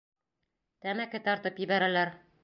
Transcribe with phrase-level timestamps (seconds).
[0.85, 2.15] Тәмәке тартып ебәрәләр.